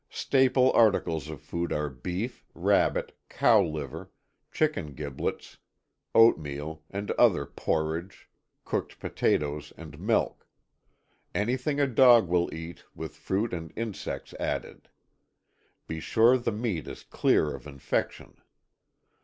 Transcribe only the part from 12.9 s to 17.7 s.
with fruit and insects added. Be sure the meat is clear of